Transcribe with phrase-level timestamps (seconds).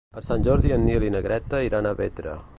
[0.17, 2.37] Per Sant Jordi en Nil i na Greta iran a Bétera.